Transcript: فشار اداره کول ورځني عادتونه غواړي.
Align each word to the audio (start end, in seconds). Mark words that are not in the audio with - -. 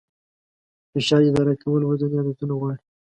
فشار 0.91 1.21
اداره 1.29 1.53
کول 1.61 1.81
ورځني 1.85 2.15
عادتونه 2.19 2.53
غواړي. 2.59 2.79